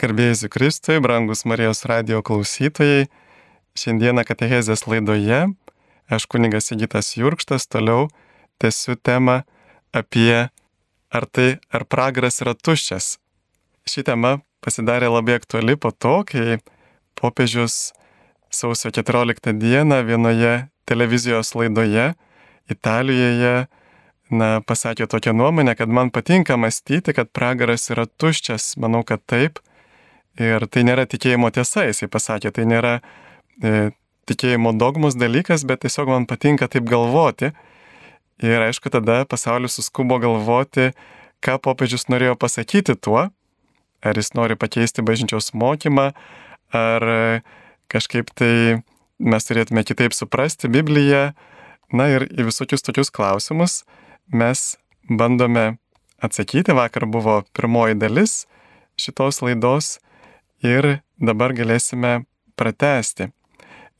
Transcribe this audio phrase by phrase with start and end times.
[0.00, 3.10] Garbėjus Kristui, brangus Marijos radio klausytojai,
[3.76, 5.42] šiandieną Katehezės laidoje
[6.08, 8.06] aš kuningas Sigitas Jurkštas toliau
[8.56, 9.42] tęsiu temą
[9.92, 10.48] apie
[11.12, 13.18] ar tai, ar pragaras yra tuščias.
[13.84, 16.62] Ši tema pasidarė labai aktuali po to, kai
[17.20, 17.92] popiežius
[18.48, 20.54] sausio 14 dieną vienoje
[20.88, 22.14] televizijos laidoje
[22.72, 23.66] Italijoje
[24.32, 28.78] na, pasakė tokią nuomonę, kad man patinka mąstyti, kad pragaras yra tuščias.
[28.80, 29.60] Manau, kad taip.
[30.40, 32.94] Ir tai nėra tikėjimo tiesa, jisai pasakė, tai nėra
[33.60, 33.90] e,
[34.30, 37.52] tikėjimo dogmos dalykas, bet tiesiog man patinka taip galvoti.
[38.40, 40.94] Ir aišku, tada pasaulis suskubo galvoti,
[41.44, 43.26] ką popiežius norėjo pasakyti tuo,
[44.00, 46.10] ar jis nori pakeisti bažnyčios mokymą,
[46.72, 47.06] ar
[47.92, 48.80] kažkaip tai
[49.20, 51.30] mes turėtume kitaip suprasti Bibliją.
[51.92, 53.82] Na ir į visokius tokius klausimus
[54.30, 54.78] mes
[55.10, 55.80] bandome
[56.22, 56.72] atsakyti.
[56.72, 58.44] Vakar buvo pirmoji dalis
[59.00, 59.98] šitos laidos
[60.64, 62.24] ir dabar galėsime
[62.58, 63.30] pratesti.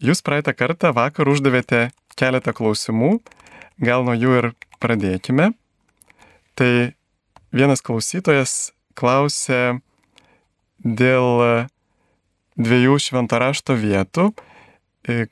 [0.01, 3.19] Jūs praeitą kartą vakar uždavėte keletą klausimų,
[3.81, 4.49] gal nuo jų ir
[4.81, 5.51] pradėkime.
[6.57, 6.73] Tai
[7.53, 9.81] vienas klausytojas klausė
[10.81, 11.69] dėl
[12.61, 14.31] dviejų šventarašto vietų,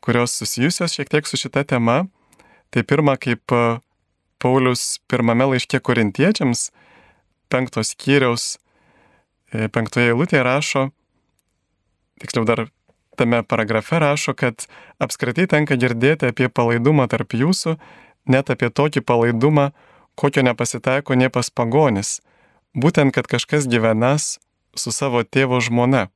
[0.04, 2.02] kurios susijusios šiek tiek su šita tema.
[2.72, 3.48] Tai pirma, kaip
[4.38, 6.68] Paulius pirmame laiške korintiečiams,
[7.50, 8.58] penktos skyriaus,
[9.50, 10.82] e, penktoje eilutėje rašo,
[12.20, 12.66] tiksliau dar
[13.18, 14.66] tame paragrafe rašo, kad
[15.02, 17.76] apskritai tenka girdėti apie palaidumą tarp jūsų,
[18.30, 19.70] net apie tokį palaidumą,
[20.18, 22.20] kokio nepasitaiko nie pas pagonis,
[22.74, 24.38] būtent, kad kažkas gyvenas
[24.78, 26.08] su savo tėvo žmona.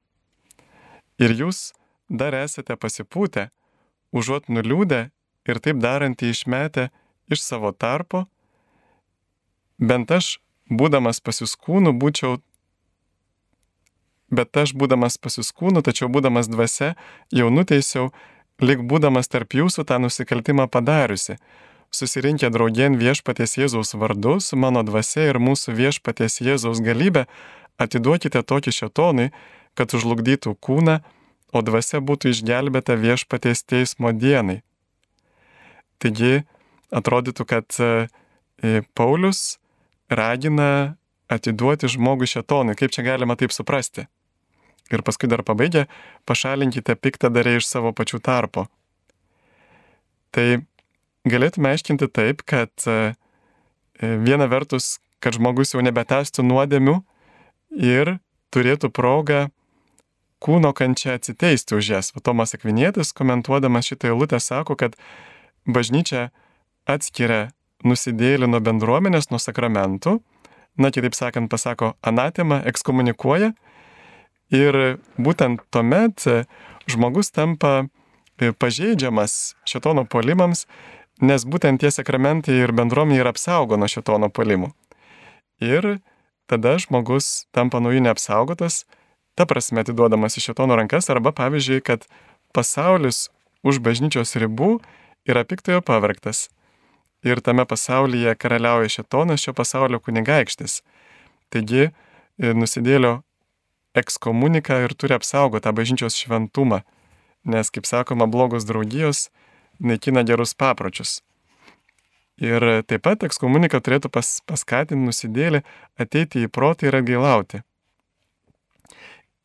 [1.22, 1.72] Ir jūs
[2.08, 3.48] dar esate pasipūtę,
[4.12, 5.02] užuot nuliūdę
[5.48, 6.88] ir taip darantį išmetę
[7.32, 8.26] iš savo tarpo,
[9.78, 10.38] bent aš,
[10.70, 12.38] būdamas pasiskūnų, būčiau,
[14.32, 16.94] bet aš, būdamas pasiskūnų, tačiau būdamas dvasia,
[17.30, 18.10] jau nuteisiau,
[18.62, 21.36] lik būdamas tarp jūsų tą nusikaltimą padariusi.
[21.92, 27.26] Susirinkę draugien viešpaties Jėzaus vardu, su mano dvasia ir mūsų viešpaties Jėzaus galybė,
[27.76, 29.28] atiduokite tokį šetonui,
[29.76, 31.02] kad užlugdytų kūną,
[31.52, 34.62] o dvasia būtų išgelbėta viešpaties teismo dienai.
[36.00, 36.42] Taigi,
[36.88, 39.58] atrodytų, kad e, Paulius
[40.08, 40.96] ragina
[41.32, 42.76] atiduoti žmogų šetonui.
[42.78, 44.08] Kaip čia galima taip suprasti?
[44.92, 45.86] Ir paskui dar pabaigia,
[46.28, 48.66] pašalinkite piktadarę iš savo pačių tarpo.
[50.32, 50.64] Tai
[51.28, 53.14] galėtume aiškinti taip, kad e,
[54.00, 56.98] viena vertus, kad žmogus jau nebetestų nuodėmių
[57.80, 58.16] ir
[58.52, 59.46] turėtų progą
[60.42, 62.12] kūno kančia atsiteisti už jas.
[62.24, 64.96] Tomas Akvinėtis, komentuodamas šitą eilutę, sako, kad
[65.64, 66.30] bažnyčia
[66.90, 67.52] atskiria
[67.86, 70.18] nusidėlį nuo bendruomenės, nuo sakramentų,
[70.78, 73.52] na kitaip sakant, pasako anatema, ekskomunikuoja
[74.52, 74.78] ir
[75.16, 76.26] būtent tuomet
[76.90, 77.86] žmogus tampa
[78.38, 80.66] e, pažeidžiamas šitono polimams,
[81.22, 84.72] nes būtent tie sakramentai ir bendruomenė yra apsaugo nuo šitono polimų.
[85.62, 85.98] Ir
[86.50, 88.82] tada žmogus tampa nuo jų neapsaugotas,
[89.38, 92.04] ta prasme atiduodamas į šitono rankas, arba pavyzdžiui, kad
[92.52, 93.30] pasaulis
[93.64, 94.80] už bažnyčios ribų
[95.28, 96.50] yra piktojo pavarktas
[97.22, 100.80] ir tame pasaulyje karaliauja šetonas šio pasaulio kunigaikštis.
[101.52, 101.92] Taigi e,
[102.52, 103.20] nusidėlio
[103.98, 106.82] ekskomunika ir turi apsaugoti tą bažnyčios šventumą,
[107.44, 109.28] nes, kaip sakoma, blogos draugijos
[109.80, 111.20] naikina gerus papročius.
[112.42, 115.60] Ir taip pat ekskomunika turėtų pas, paskatinti nusidėlį
[116.00, 117.60] ateiti į protą ir atgailauti.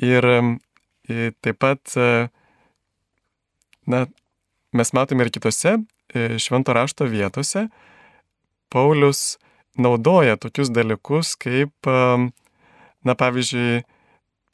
[0.02, 0.40] Ir e,
[1.44, 2.30] taip pat, e,
[3.86, 4.08] na,
[4.74, 5.78] mes matome ir kitose
[6.14, 7.68] E, švento rašto vietose
[8.70, 9.38] Paulius
[9.76, 11.88] naudoja tokius dalykus kaip,
[13.04, 13.84] na pavyzdžiui,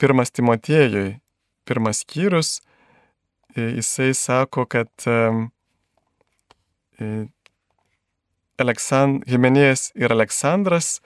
[0.01, 1.19] pirmas Timotiejui,
[1.67, 2.61] pirmas skyrius,
[3.55, 4.91] jisai sako, kad
[8.61, 9.23] Aleksand...
[9.29, 10.99] Himenėjas ir Aleksandras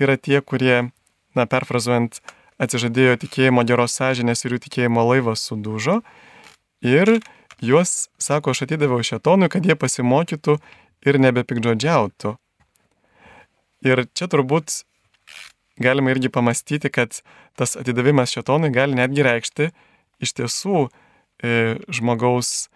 [0.00, 0.90] yra tie, kurie,
[1.34, 2.20] na perfrazuojant,
[2.62, 6.00] atsižadėjo tikėjimo geros sąžinės ir jų tikėjimo laivas sudužo.
[6.84, 7.18] Ir
[7.64, 10.56] Juos, sako, aš atidaviau šetonui, kad jie pasimokytų
[11.06, 12.34] ir nebepikdžodžiautų.
[13.84, 14.82] Ir čia turbūt
[15.80, 17.20] galima irgi pamastyti, kad
[17.58, 19.70] tas atidavimas šetonui gali netgi reikšti
[20.22, 22.68] iš tiesų e, žmogaus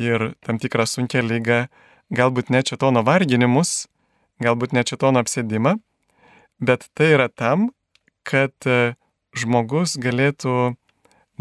[0.00, 1.64] ir tam tikrą sunkę lygą,
[2.14, 3.86] galbūt ne šetono varginimus,
[4.42, 5.76] galbūt ne šetono apsėdimą,
[6.58, 7.70] bet tai yra tam,
[8.26, 8.94] kad e,
[9.36, 10.74] žmogus galėtų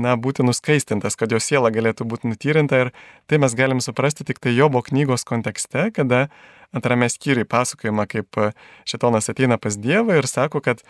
[0.01, 2.91] na, būti nuskaistintas, kad jo siela galėtų būti nutyrinta ir
[3.29, 6.27] tai mes galim suprasti tik tai Jobo knygos kontekste, kada
[6.75, 8.51] antrame skyriui pasakojama, kaip e,
[8.89, 10.83] šetonas ateina pas Dievą ir sako, kad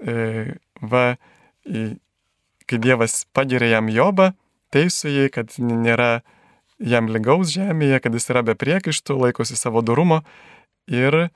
[0.00, 1.04] e, va,
[2.68, 4.32] kai Dievas pagiria jam Jobą,
[4.74, 6.20] teisų jį, kad nėra
[6.78, 10.22] jam lygaus žemėje, kad jis yra be priekaištų, laikosi savo durumo.
[10.88, 11.28] Ir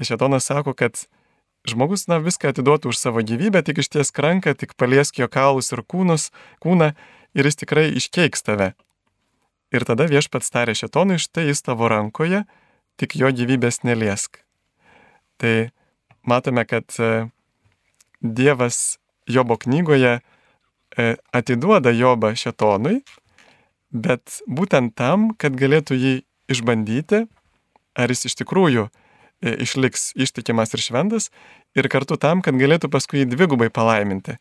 [0.00, 1.06] Šetonas sako, kad
[1.68, 5.82] žmogus, na, viską atiduotų už savo gyvybę, tik išties ranką, tik paliesk jo kaulus ir
[5.82, 6.30] kūnus,
[6.62, 6.92] kūną
[7.36, 8.72] ir jis tikrai iškeiks tave.
[9.70, 12.42] Ir tada viešpats tarė Šetonui, štai jis tavo rankoje,
[12.98, 14.40] tik jo gyvybės neliesk.
[15.38, 15.70] Tai
[16.26, 17.30] matome, kad e,
[18.20, 18.98] Dievas
[19.30, 22.98] Jobo knygoje e, atiduoda Jobą Šetonui,
[23.94, 26.14] bet būtent tam, kad galėtų jį
[26.50, 27.24] išbandyti,
[27.94, 28.88] ar jis iš tikrųjų
[29.40, 31.30] išliks ištikimas ir šventas,
[31.76, 34.36] ir kartu tam, kad galėtų paskui jį dvigubai palaiminti.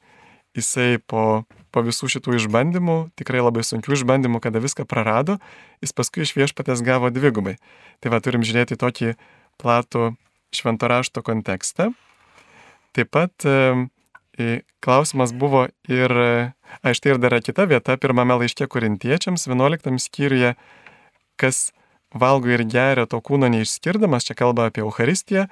[0.57, 5.37] Jisai po, po visų šitų išbandymų, tikrai labai sunkių išbandymų, kada viską prarado,
[5.83, 7.59] jis paskui iš viešpatės gavo dvigubai.
[8.01, 9.13] Tai va turim žiūrėti tokį
[9.61, 10.13] platų
[10.55, 11.91] šventorašto kontekstą.
[12.97, 13.85] Taip pat e,
[14.81, 16.13] klausimas buvo ir,
[16.81, 20.55] a, štai ir dar kita vieta, pirmame laiške korintiečiams, 11 skyriuje,
[21.39, 21.69] kas
[22.13, 25.47] valgo ir geria to kūno neišskirdamas, čia kalba apie Euharistiją,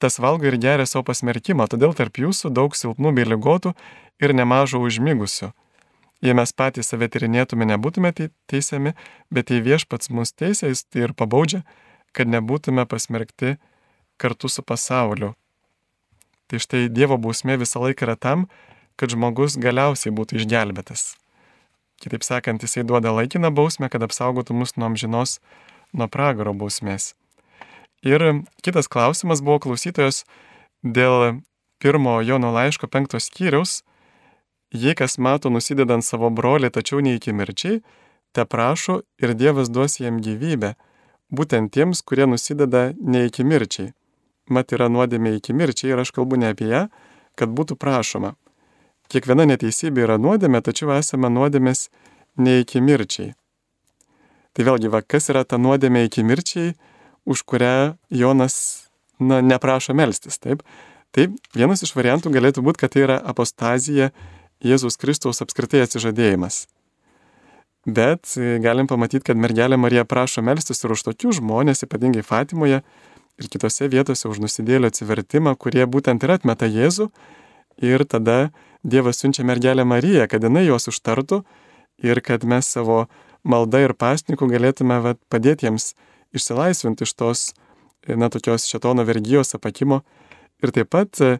[0.00, 3.74] tas valgo ir geria savo pasmerkimą, todėl tarp jūsų daug silpnų bei lygotų
[4.22, 5.52] ir nemažo užmigusių.
[6.20, 8.92] Jei mes patys save tyrinėtume, nebūtume teisiami,
[9.32, 11.62] bet jei viešpats mus teisė, jis tai ir pabaudžia,
[12.12, 13.56] kad nebūtume pasmerkti
[14.20, 15.32] kartu su pasauliu.
[16.50, 18.48] Tai štai Dievo bausmė visą laiką yra tam,
[19.00, 21.14] kad žmogus galiausiai būtų išgelbėtas.
[22.00, 25.38] Kitaip sakant, jisai duoda laikiną bausmę, kad apsaugotų mus nuo amžinos,
[25.92, 27.14] nuo pragaro bausmės.
[28.06, 28.22] Ir
[28.64, 30.24] kitas klausimas buvo klausytojos
[30.82, 31.42] dėl
[31.80, 33.82] pirmo Jono laiško penktos skyriaus.
[34.72, 37.80] Jei kas mato nusidedant savo brolį, tačiau ne iki mirčiai,
[38.32, 40.76] te prašo ir Dievas duos jam gyvybę,
[41.34, 43.90] būtent tiems, kurie nusideda ne iki mirčiai
[44.50, 46.86] mat yra nuodėmė iki mirčiai ir aš kalbu ne apie ją,
[47.38, 48.34] kad būtų prašoma.
[49.10, 51.88] Kiekviena neteisybė yra nuodėmė, tačiau esame nuodėmės
[52.38, 53.32] ne iki mirčiai.
[54.60, 56.74] Tai vėlgi, va, kas yra ta nuodėmė iki mirčiai,
[57.24, 58.56] už kurią Jonas
[59.16, 60.60] na, neprašo melstis, taip?
[61.16, 61.24] Tai
[61.56, 64.10] vienas iš variantų galėtų būti, kad tai yra apostazija
[64.60, 66.66] Jėzus Kristaus apskritai atsižadėjimas.
[67.88, 72.82] Bet galim pamatyti, kad mergelė Marija prašo melstis ir už tokius žmonės, ypatingai Fatimoje,
[73.40, 77.08] ir kitose vietose už nusidėlio atsivertimą, kurie būtent ir atmeta Jėzų.
[77.80, 78.50] Ir tada
[78.84, 81.46] Dievas siunčia mergelę Mariją, kad jinai juos užtartų
[82.04, 83.06] ir kad mes savo
[83.44, 85.92] maldą ir pasnikų galėtume va, padėti jiems
[86.36, 87.44] išsilaisvinti iš tos,
[88.06, 90.02] na, tokios šetono vergyjos apakimo.
[90.60, 91.38] Ir taip pat e,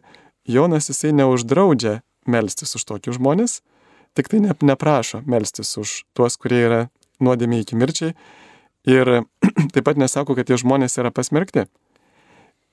[0.49, 3.59] Jonas jisai neuždraudžia melstis už tokius žmonės,
[4.17, 6.81] tik tai ne, neprašo melstis už tuos, kurie yra
[7.21, 8.15] nuodėmė iki mirčiai.
[8.89, 9.23] Ir
[9.73, 11.67] taip pat nesako, kad tie žmonės yra pasmerkti.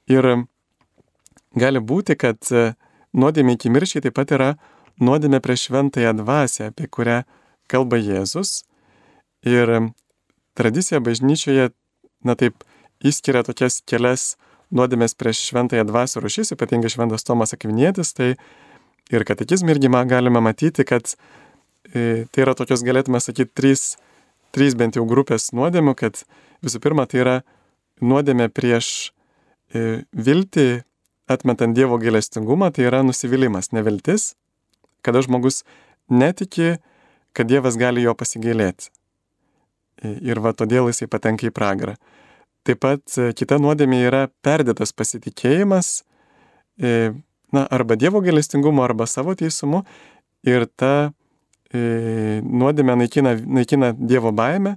[0.09, 0.31] Ir
[1.59, 2.73] gali būti, kad e,
[3.13, 4.55] nuodėmė iki mirčiai taip pat yra
[5.05, 7.23] nuodėmė prieš šventąją dvasę, apie kurią
[7.69, 8.65] kalba Jėzus.
[9.47, 9.91] Ir
[10.59, 11.71] tradicija bažnyčioje,
[12.27, 12.65] na taip,
[13.05, 14.37] įskiria tokias kelias
[14.75, 18.35] nuodėmės prieš šventąją dvasę rušys, ypatingai šventas Tomas Akvinėtis, tai
[19.15, 21.15] ir katekizmą irgi galime matyti, kad
[21.95, 23.97] e, tai yra tokios, galėtume sakyti, trys,
[24.53, 26.25] trys bent jau grupės nuodėmių, kad
[26.63, 27.37] visų pirma tai yra
[28.03, 29.13] nuodėmė prieš
[29.69, 30.83] E, viltį
[31.29, 34.33] atmetant Dievo gailestingumą, tai yra nusivylimas, neviltis,
[35.05, 35.61] kada žmogus
[36.09, 36.79] netiki,
[37.37, 38.89] kad Dievas gali jo pasigailėti.
[40.03, 41.97] E, ir va todėl jisai patenka į pragarą.
[42.67, 46.03] Taip pat e, kita nuodėmė yra perdėtas pasitikėjimas,
[46.79, 49.81] na, arba Dievo gailestingumo, arba savo teisumu.
[50.47, 51.11] Ir ta
[51.75, 54.77] nuodėmė naikina, naikina Dievo baimę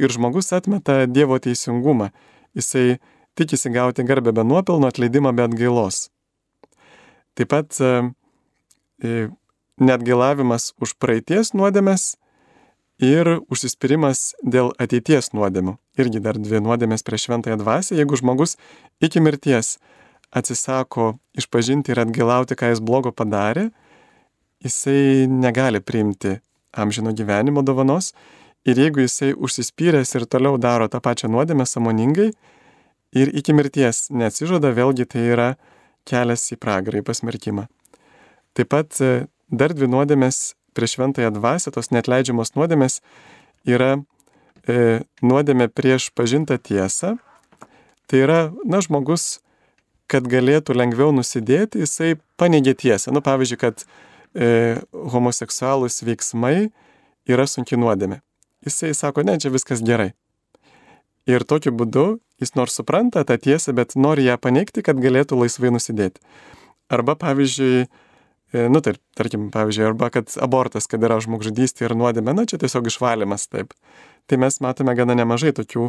[0.00, 2.08] ir žmogus atmeta Dievo teisingumą.
[2.56, 2.96] Jisai
[3.34, 6.08] tikisi gauti garbę be nuopelno, atleidimą be atgailos.
[7.34, 7.92] Taip pat e,
[9.02, 9.28] e,
[9.80, 12.16] netgailavimas už praeities nuodėmės
[13.00, 15.76] ir užsispyrimas dėl ateities nuodėmių.
[16.00, 17.96] Irgi dar dvi nuodėmės prieš šventąją dvasę.
[17.96, 18.56] Jeigu žmogus
[19.00, 19.78] iki mirties
[20.32, 23.70] atsisako išpažinti ir atgailauti, ką jis blogo padarė,
[24.64, 26.38] jisai negali priimti
[26.72, 28.12] amžino gyvenimo dovanos.
[28.64, 32.30] Ir jeigu jisai užsispyręs ir toliau daro tą pačią nuodėmę samoningai,
[33.12, 35.48] ir iki mirties neatsižada, vėlgi tai yra
[36.08, 37.68] kelias į pragarą, į pasmerkimą.
[38.56, 43.00] Taip pat e, dar dvi nuodėmės prieš šventąją dvasę, tos netleidžiamos nuodėmės
[43.68, 43.96] yra
[44.66, 47.16] e, nuodėmė prieš pažintą tiesą.
[48.10, 49.40] Tai yra, na, žmogus,
[50.10, 53.14] kad galėtų lengviau nusidėti, jisai paneigė tiesą.
[53.14, 53.84] Nu, pavyzdžiui, kad
[54.34, 56.72] e, homoseksualūs veiksmai
[57.30, 58.20] yra sunki nuodėmė.
[58.66, 60.12] Jisai sako, ne, čia viskas gerai.
[61.30, 65.70] Ir tokiu būdu jis nors supranta tą tiesą, bet nori ją paneigti, kad galėtų laisvai
[65.74, 66.22] nusidėti.
[66.92, 67.86] Arba pavyzdžiui,
[68.52, 72.90] nu, tai, tarkim, pavyzdžiui, arba kad abortas, kad yra žmogžudystė ir nuodėmė, na, čia tiesiog
[72.90, 73.72] išvalymas, taip.
[74.28, 75.88] Tai mes matome gana nemažai tokių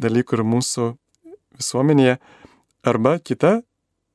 [0.00, 0.88] dalykų ir mūsų
[1.58, 2.18] visuomenėje.
[2.84, 3.62] Arba kita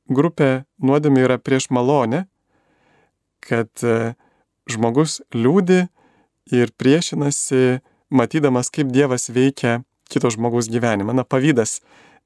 [0.09, 2.25] grupė nuodėmė yra prieš malonę,
[3.41, 4.13] kad e,
[4.69, 5.87] žmogus liūdi
[6.53, 7.79] ir priešinasi,
[8.09, 9.79] matydamas, kaip Dievas veikia
[10.09, 11.13] kito žmogaus gyvenimą.
[11.13, 11.79] Na, pavydas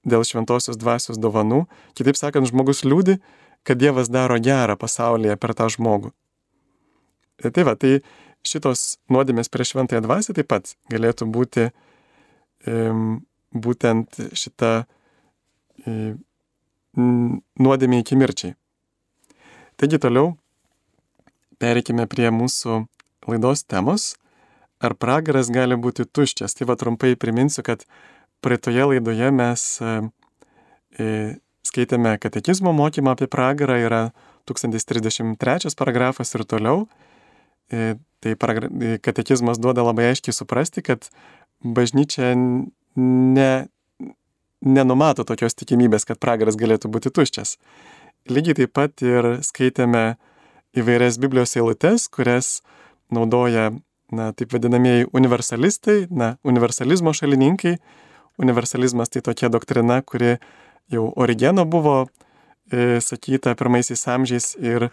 [0.07, 1.63] dėl šventosios dvasios dovanų.
[1.97, 3.19] Kitaip sakant, žmogus liūdi,
[3.63, 6.11] kad Dievas daro gerą pasaulyje per tą žmogų.
[7.39, 7.99] E, tai va, tai
[8.43, 11.69] šitos nuodėmės prieš šventąją dvasę taip pat galėtų būti
[12.67, 14.73] um, būtent šita
[15.87, 16.17] um,
[17.59, 18.55] nuodėmė iki mirčiai.
[19.79, 20.33] Taigi toliau
[21.61, 22.83] pereikime prie mūsų
[23.29, 24.13] laidos temos.
[24.83, 26.57] Ar pragaras gali būti tuščias?
[26.57, 27.85] Tai va trumpai priminsiu, kad
[28.43, 29.93] praeitoje laidoje mes e,
[31.67, 34.01] skaitėme katekizmo mokymą apie pragarą, yra
[34.49, 36.87] 1033 paragrafas ir toliau.
[37.71, 41.07] E, tai e, katekizmas duoda labai aiškiai suprasti, kad
[41.63, 43.51] bažnyčia ne,
[44.63, 47.57] nenumato tokios tikimybės, kad pragaras galėtų būti tuščias.
[48.31, 50.15] Lygiai taip pat ir skaitėme
[50.79, 52.61] įvairias Biblijos eilutes, kurias
[53.13, 53.71] naudoja,
[54.13, 57.77] na, taip vadinamieji universalistai, na, universalizmo šalininkai.
[58.41, 60.37] Universalizmas tai tokia doktrina, kuri
[60.91, 62.07] jau Origeno buvo
[62.71, 64.89] e, sakyta pirmaisiais amžiais ir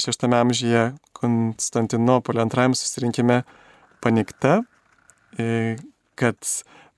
[0.00, 3.42] šeštame amžiuje Konstantinopolio antrajam susirinkime
[4.02, 4.62] panikta,
[5.38, 5.76] e,
[6.18, 6.38] kad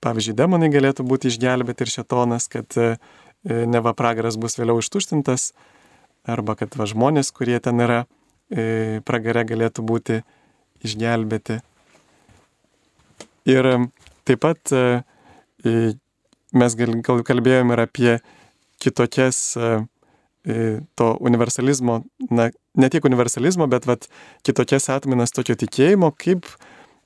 [0.03, 2.95] pavyzdžiui demonai galėtų būti išgelbėti ir šetonas, kad e,
[3.45, 5.51] neva pragaras bus vėliau ištuštintas,
[6.25, 8.05] arba kad va žmonės, kurie ten yra
[8.49, 10.21] e, pragare, galėtų būti
[10.85, 11.59] išgelbėti.
[13.45, 13.69] Ir
[14.25, 14.73] taip pat
[16.57, 18.11] mes gal, gal kalbėjom ir apie
[18.81, 19.71] kitokias e,
[20.45, 20.55] e,
[20.95, 24.07] to universalizmo, na, ne tiek universalizmo, bet vat,
[24.45, 26.47] kitokias atminas tokio tikėjimo, kaip,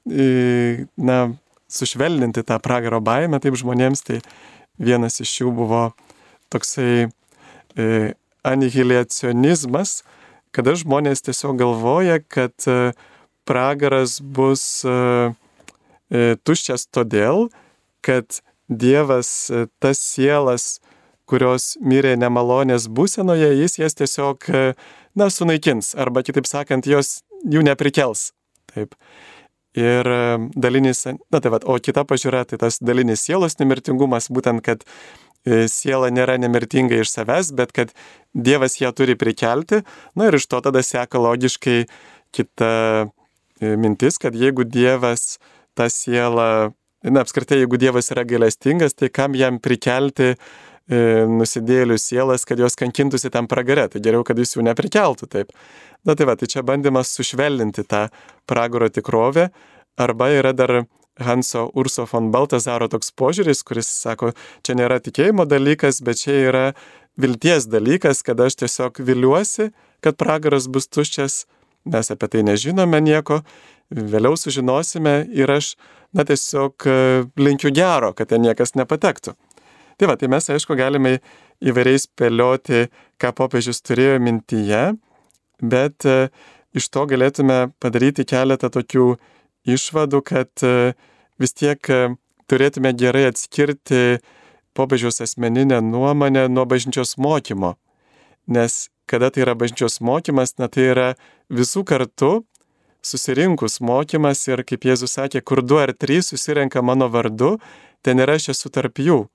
[0.10, 1.22] e, na,
[1.70, 4.22] sušvelninti tą pragaro baimę taip žmonėms, tai
[4.82, 5.90] vienas iš jų buvo
[6.50, 7.12] toksai
[8.50, 10.00] anihiliacionizmas,
[10.56, 12.66] kada žmonės tiesiog galvoja, kad
[13.46, 14.64] pragaras bus
[16.10, 17.52] tuščias todėl,
[18.02, 20.80] kad Dievas tas sielas,
[21.30, 24.50] kurios mirė nemalonės būsenoje, jis jas tiesiog,
[25.18, 28.32] na, sunaikins, arba kitaip sakant, jos jų neprikels.
[28.70, 28.96] Taip.
[29.78, 30.08] Ir
[30.58, 34.86] dalinis, na tai vad, o kita pažiūra, tai tas dalinis sielos nemirtingumas, būtent, kad
[35.72, 37.94] siela nėra nemirtinga iš savęs, bet kad
[38.34, 39.84] Dievas ją turi prikelti,
[40.18, 41.86] na ir iš to tada seka logiškai
[42.36, 42.74] kita
[43.62, 45.40] mintis, kad jeigu Dievas
[45.78, 46.74] tą sielą
[47.04, 50.38] na, apskritai, jeigu Dievas yra gailestingas, tai kam jam prikelti e,
[51.30, 55.54] nusidėlių sielas, kad jos kankintųsi tam pragare, tai geriau, kad jis jų neprikeltų taip.
[56.08, 58.08] Na tai va, tai čia bandymas sušvelninti tą
[58.50, 59.50] pragaro tikrovę,
[60.00, 60.82] arba yra dar
[61.20, 64.32] Hanso Urso von Baltazaro toks požiūris, kuris sako,
[64.64, 66.66] čia nėra tikėjimo dalykas, bet čia yra
[67.20, 69.70] vilties dalykas, kad aš tiesiog viliuosi,
[70.04, 71.44] kad pragaras bus tuščias,
[71.92, 73.42] mes apie tai nežinome nieko,
[73.90, 75.74] vėliau sužinosime ir aš
[76.14, 76.96] na tiesiog e,
[77.38, 79.36] linkiu gero, kad ten niekas nepatektų.
[80.00, 81.20] Tai va, tai mes aišku galime
[81.60, 82.88] įvairiai spėlioti,
[83.20, 84.84] ką popiežius turėjo mintyje,
[85.62, 86.30] bet e,
[86.78, 89.12] iš to galėtume padaryti keletą tokių
[89.70, 90.94] išvadų, kad e,
[91.42, 91.82] vis tiek
[92.50, 94.20] turėtume gerai atskirti
[94.78, 97.76] popiežiaus asmeninę nuomonę nuo bažnyčios mokymo.
[98.50, 101.10] Nes kada tai yra bažnyčios mokymas, na tai yra
[101.50, 102.44] visų kartu
[103.06, 107.58] susirinkus mokymas ir, kaip Jėzus sakė, kur du ar trys susirenka mano vardu,
[108.04, 109.26] ten ir aš esu tarp jų.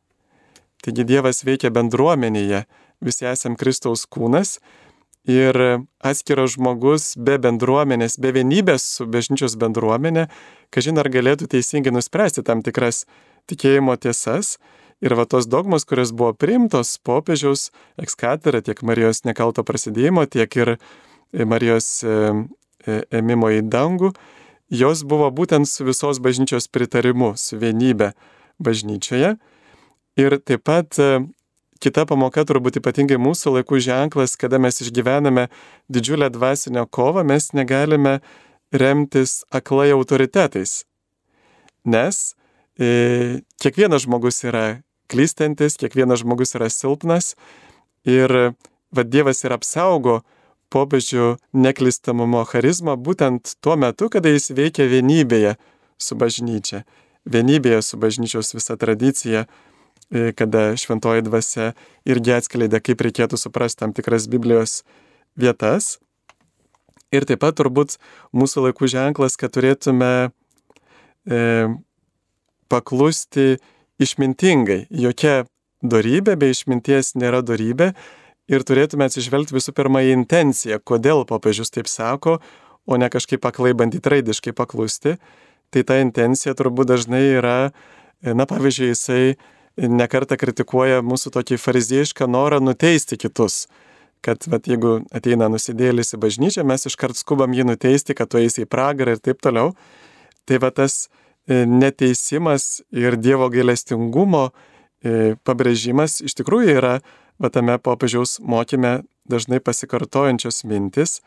[0.84, 2.64] Taigi Dievas veikia bendruomenėje,
[3.04, 4.58] visi esam Kristaus kūnas
[5.24, 5.56] ir
[6.04, 10.28] atskiras žmogus be bendruomenės, be vienybės su bažnyčios bendruomenė,
[10.74, 13.04] kažin ar galėtų teisingai nuspręsti tam tikras
[13.48, 14.58] tikėjimo tiesas.
[15.04, 20.76] Ir va tos dogmos, kurios buvo priimtos popiežiaus ekskatera tiek Marijos nekalto prasidėjimo, tiek ir
[21.34, 22.04] Marijos
[22.86, 24.12] ėmimo į dangų,
[24.72, 28.12] jos buvo būtent su visos bažnyčios pritarimu, su vienybė
[28.62, 29.34] bažnyčioje.
[30.20, 31.24] Ir taip pat e,
[31.82, 35.48] kita pamoka turbūt ypatingai mūsų laikų ženklas, kada mes išgyvename
[35.92, 38.20] didžiulę dvasinę kovą, mes negalime
[38.72, 40.84] remtis aklai autoritetais.
[41.84, 42.34] Nes
[42.78, 44.66] e, kiekvienas žmogus yra
[45.10, 47.34] klystantis, kiekvienas žmogus yra silpnas
[48.06, 48.54] ir
[48.94, 50.22] vad Dievas ir apsaugo
[50.74, 55.54] popiežių neklistamumo charizmą būtent tuo metu, kada jis veikia vienybėje
[55.98, 56.82] su bažnyčia.
[57.24, 59.46] Vienybėje su bažnyčios visa tradicija,
[60.10, 61.72] e, kada šventoji dvasia
[62.04, 64.82] irgi atskleidė, kaip reikėtų suprasti tam tikras Biblijos
[65.38, 65.98] vietas.
[67.14, 67.96] Ir taip pat turbūt
[68.34, 70.30] mūsų laikų ženklas, kad turėtume
[71.30, 71.40] e,
[72.68, 73.56] paklusti
[74.02, 74.86] išmintingai.
[74.90, 75.44] Jokia
[75.84, 77.92] darybė be išminties nėra darybė
[78.50, 82.38] ir turėtume atsižvelgti visų pirma į intenciją, kodėl popiežius taip sako,
[82.84, 85.16] o ne kažkaip aklai bandyti raidiškai paklusti.
[85.72, 87.58] Tai ta intencija turbūt dažnai yra,
[88.22, 89.22] na pavyzdžiui, jisai
[89.90, 93.64] nekarta kritikuoja mūsų tokį fariziejišką norą nuteisti kitus.
[94.24, 98.64] Kad vat, jeigu ateina nusidėlis į bažnyčią, mes iškart skubam jį nuteisti, kad tu eisi
[98.64, 99.74] į pragarą ir taip toliau.
[100.48, 101.08] Tai va tas
[101.48, 106.94] e, neteisimas ir Dievo gailestingumo e, pabrėžimas iš tikrųjų yra
[107.40, 111.20] va tame popiežiaus mokyme dažnai pasikartojančios mintis.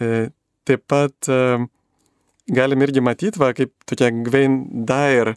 [0.00, 0.28] E,
[0.66, 1.28] taip pat
[2.50, 5.36] galim irgi matyti, va, kaip tokia Gvein Dair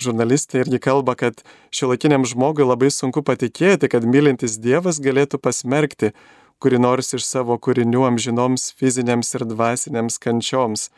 [0.00, 1.42] žurnalistė irgi kalba, kad
[1.76, 6.14] šiuolaikiniam žmogui labai sunku patikėti, kad mylintis Dievas galėtų pasmerkti
[6.64, 10.88] kuri nors iš savo kūrinių amžinoms fiziniams ir dvasiniams kančioms.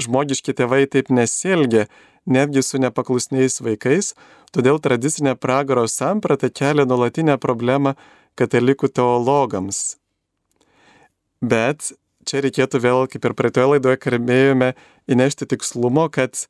[0.00, 1.86] Žmogiški tėvai taip nesielgia,
[2.26, 4.14] netgi su nepaklusniais vaikais,
[4.54, 7.94] todėl tradicinė pragaro samprata kelia nuolatinę problemą
[8.38, 10.00] katalikų teologams.
[11.40, 11.92] Bet
[12.28, 14.74] čia reikėtų vėl, kaip ir praeitoje laidoje kalbėjome,
[15.10, 16.46] įnešti tikslumo, kad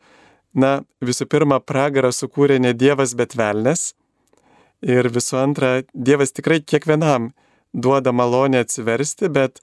[0.53, 3.95] na, visų pirma, pragarą sukūrė ne Dievas, bet velnes.
[4.83, 7.31] Ir visų antra, Dievas tikrai kiekvienam
[7.73, 9.61] duoda malonę atsiversti, bet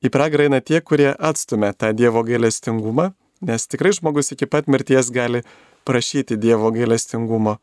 [0.00, 5.10] į pragarą eina tie, kurie atstumia tą Dievo gailestingumą, nes tikrai žmogus iki pat mirties
[5.12, 5.42] gali
[5.84, 7.56] prašyti Dievo gailestingumo.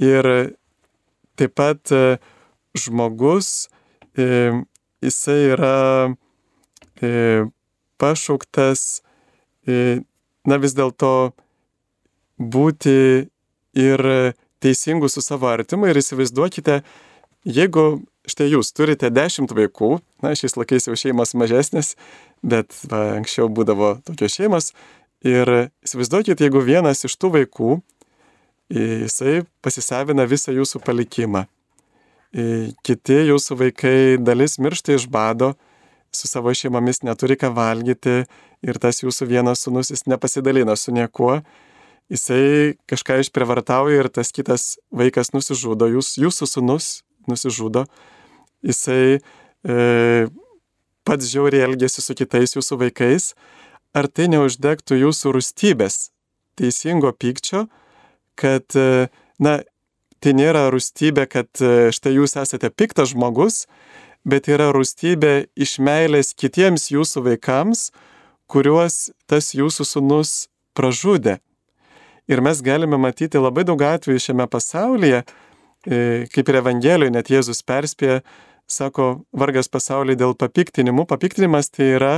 [0.00, 0.26] Ir
[1.36, 2.16] taip pat e,
[2.76, 3.68] žmogus,
[4.16, 4.52] e,
[5.04, 5.76] jisai yra
[7.00, 7.44] e,
[8.00, 9.02] pašauktas,
[10.46, 11.32] na vis dėlto
[12.38, 12.92] būti
[13.74, 14.02] ir
[14.62, 16.76] teisingu su savo artimu ir įsivaizduokite,
[17.42, 17.86] jeigu
[18.30, 21.94] štai jūs turite dešimt vaikų, na, šiais laikais jau šeimas mažesnės,
[22.42, 24.72] bet va, anksčiau būdavo tokios šeimos,
[25.26, 27.76] ir įsivaizduokite, jeigu vienas iš tų vaikų,
[28.72, 31.46] jisai pasisavina visą jūsų palikimą.
[32.84, 35.54] Kiti jūsų vaikai dalis miršta iš bado,
[36.12, 38.24] su savo šeimomis neturi ką valgyti
[38.66, 41.40] ir tas jūsų vienas sunus jis nepasidalina su niekuo,
[42.12, 46.90] jisai kažką išprievartauja ir tas kitas vaikas nusižudo, jūs, jūsų sunus
[47.30, 47.86] nusižudo,
[48.64, 49.76] jisai e,
[51.06, 53.32] pats žiauriai elgėsi su kitais jūsų vaikais,
[53.96, 56.10] ar tai neuždegtų jūsų rūstybės,
[56.58, 57.66] teisingo pykčio,
[58.38, 59.08] kad, e,
[59.42, 59.60] na,
[60.20, 63.64] tai nėra rūstybė, kad e, štai jūs esate piktas žmogus,
[64.26, 67.90] bet yra rūstybė iš meilės kitiems jūsų vaikams,
[68.50, 71.38] kuriuos tas jūsų sunus pražudė.
[72.26, 75.22] Ir mes galime matyti labai daug atvejų šiame pasaulyje,
[75.86, 78.20] kaip ir Evangelijoje net Jėzus perspėja,
[78.66, 81.06] sako, vargas pasaulyje dėl papiktinimų.
[81.06, 82.14] Papiktinimas tai yra,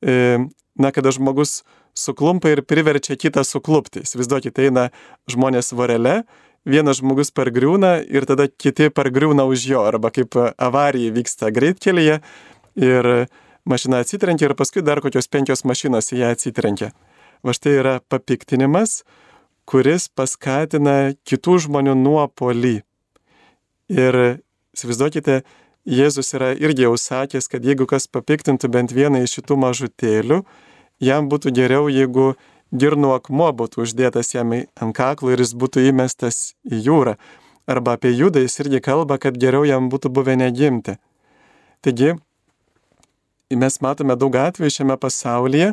[0.00, 0.38] e,
[0.80, 1.62] na, kada žmogus
[1.94, 4.02] suklumpa ir priverčia kitą suklupti.
[4.06, 4.88] Įsivaizduokite, eina
[5.30, 6.22] žmonės vorele,
[6.64, 12.20] vienas žmogus pargriūna ir tada kiti pargriūna už jo, arba kaip avarija vyksta greitkelyje
[12.80, 13.10] ir
[13.68, 16.92] mašina atsitrenkia ir paskui dar kokios penkios mašinos į ją atsitrenkia.
[17.42, 19.02] Va štai yra papiktinimas,
[19.66, 22.80] kuris paskatina kitų žmonių nuopolį.
[23.92, 24.18] Ir
[24.72, 25.42] įsivaizduokite,
[25.82, 30.36] Jėzus yra irgi jau sakęs, kad jeigu kas papiktintų bent vieną iš šitų mažutėlių,
[31.02, 32.36] jam būtų geriau, jeigu
[32.70, 37.16] girnų akmuo būtų uždėtas jam ant kaklo ir jis būtų įmestas į jūrą.
[37.66, 40.96] Arba apie judą jis irgi kalba, kad geriau jam būtų buvę negimti.
[41.82, 42.14] Taigi,
[43.50, 45.72] mes matome daug atvejų šiame pasaulyje,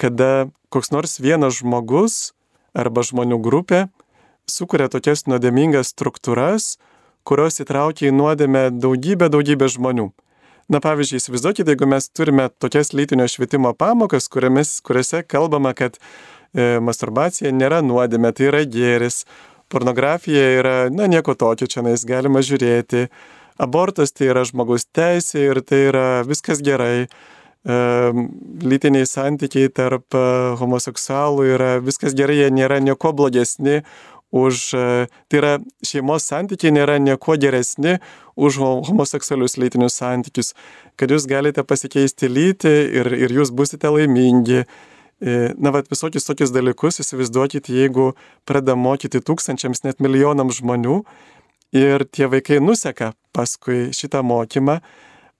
[0.00, 2.32] kada koks nors vienas žmogus
[2.72, 3.84] arba žmonių grupė
[4.50, 6.78] sukuria tokias nuodėmingas struktūras,
[7.28, 10.10] kurios įtraukia į nuodėmę daugybę, daugybę žmonių.
[10.72, 16.78] Na pavyzdžiui, įsivaizduokite, jeigu mes turime tokias lytinio švietimo pamokas, kuriamis, kuriuose kalbama, kad e,
[16.80, 19.24] masturbacija nėra nuodėmė, tai yra gėris,
[19.68, 23.08] pornografija yra, na, nieko tokio čia nais galima žiūrėti,
[23.60, 27.08] abortas tai yra žmogaus teisė ir tai yra viskas gerai,
[27.64, 30.24] lytiniai santykiai tarp e,
[30.60, 33.80] homoseksualų yra viskas gerai, jie nėra nieko blogesni
[34.34, 35.52] už, e, tai yra
[35.86, 38.00] šeimos santykiai nėra nieko geresni
[38.34, 40.54] už homoseksualius lytinius santykius,
[40.98, 44.64] kad jūs galite pasikeisti lytį ir, ir jūs busite laimingi.
[45.22, 48.10] E, na, vad visokius tokius dalykus įsivaizduokite, jeigu
[48.48, 51.04] pradeda mokyti tūkstančiams, net milijonams žmonių
[51.78, 54.80] ir tie vaikai nuseka paskui šitą mokymą,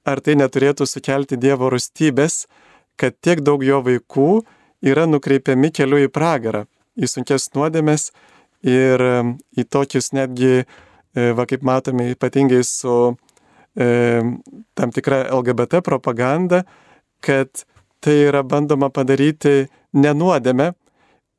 [0.07, 2.45] ar tai neturėtų sukelti Dievo rūstybės,
[2.95, 4.29] kad tiek daug jo vaikų
[4.87, 8.13] yra nukreipiami keliu į pragarą, į sunkes nuodėmės
[8.65, 9.05] ir
[9.55, 13.15] į tokius netgi, e, va kaip matome, ypatingai su
[13.77, 14.23] e,
[14.75, 16.65] tam tikra LGBT propaganda,
[17.25, 17.65] kad
[18.05, 20.73] tai yra bandoma padaryti nenuodėme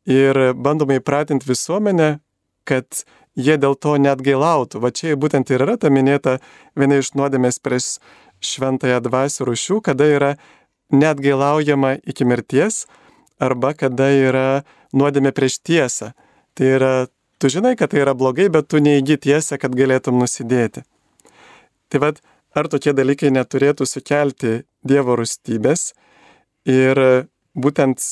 [0.09, 2.19] ir bandoma įpratinti visuomenę,
[2.65, 4.81] kad jie dėl to net gailautų.
[4.81, 6.39] Va čia būtent ir yra ta minėta
[6.77, 7.97] viena iš nuodėmės prieš
[8.45, 10.31] šventąją dvasių rušių, kada yra
[10.93, 12.85] net gailaujama iki mirties
[13.41, 14.63] arba kada yra
[14.95, 16.13] nuodėmė prieš tiesą.
[16.55, 16.93] Tai yra,
[17.39, 20.85] tu žinai, kad tai yra blogai, bet tu neįgy tiesą, kad galėtum nusidėti.
[21.91, 22.21] Tai vad,
[22.55, 25.93] ar tokie dalykai neturėtų sukelti Dievo rūstybės
[26.69, 27.01] ir
[27.55, 28.03] būtent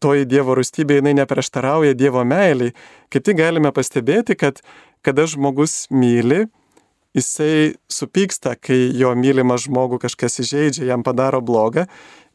[0.00, 2.74] toji Dievo rūstybė jinai neprieštarauja Dievo meiliai.
[3.12, 4.62] Kaip tik galime pastebėti, kad
[5.04, 6.46] kada žmogus myli,
[7.16, 11.86] jisai supyksta, kai jo mylimą žmogų kažkas įžeidžia, jam padaro blogą,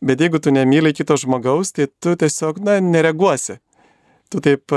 [0.05, 3.59] bet jeigu tu nemyli kito žmogaus, tai tu tiesiog, na, nereaguosi.
[4.36, 4.74] Tu taip,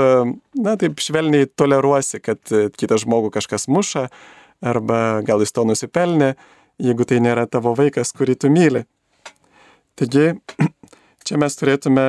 [0.55, 2.39] na, taip švelniai toleruosi, kad
[2.79, 4.05] kitą žmogų kažkas muša,
[4.63, 6.29] arba gal jis to nusipelnė,
[6.79, 8.85] jeigu tai nėra tavo vaikas, kurį tu myli.
[9.99, 10.29] Taigi,
[11.27, 12.05] čia mes turėtume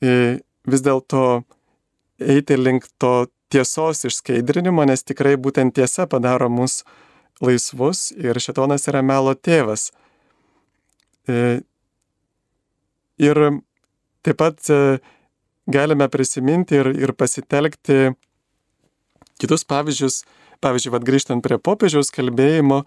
[0.00, 1.26] vis dėlto
[2.16, 6.80] eiti link to tiesos išskaidrinimo, nes tikrai būtent tiesa padaro mus
[7.44, 9.90] laisvus ir šetonas yra melo tėvas.
[11.28, 11.60] E,
[13.20, 13.42] ir
[14.24, 14.80] taip pat e,
[15.66, 18.14] galime prisiminti ir, ir pasitelkti
[19.40, 20.24] kitus pavyzdžius.
[20.64, 22.78] Pavyzdžiui, vad grįžtant prie popiežiaus kalbėjimo,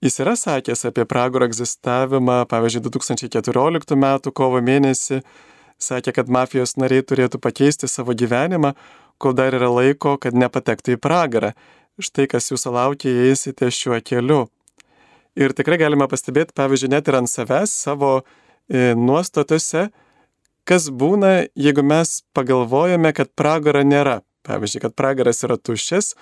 [0.00, 4.06] jis yra sakęs apie pragaro egzistavimą, pavyzdžiui, 2014 m.
[4.32, 5.20] kovo mėnesį
[5.80, 8.72] sakė, kad mafijos nariai turėtų pakeisti savo gyvenimą,
[9.20, 11.52] kol dar yra laiko, kad nepatektų į pragarą.
[12.00, 14.46] Štai kas jūsų laukia, jei eisite šiuo keliu.
[15.36, 19.90] Ir tikrai galime pastebėti, pavyzdžiui, net ir ant savęs savo e, nuostatose,
[20.68, 24.20] kas būna, jeigu mes pagalvojame, kad pragara nėra.
[24.46, 26.14] Pavyzdžiui, kad pragaras yra tuščias,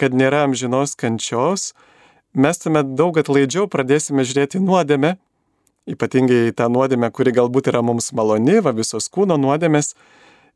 [0.00, 1.72] kad nėra amžinos kančios,
[2.32, 5.16] mes tuomet daug atlaidžiau pradėsime žiūrėti nuodėmę
[5.88, 9.94] ypatingai tą nuodėmę, kuri galbūt yra mums maloni, va visos kūno nuodėmės,